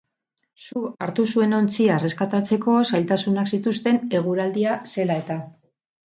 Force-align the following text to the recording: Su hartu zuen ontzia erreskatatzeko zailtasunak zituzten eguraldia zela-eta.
Su 0.67 0.79
hartu 1.07 1.25
zuen 1.33 1.53
ontzia 1.57 1.97
erreskatatzeko 2.01 2.79
zailtasunak 2.93 3.53
zituzten 3.59 4.01
eguraldia 4.23 4.81
zela-eta. 4.97 5.39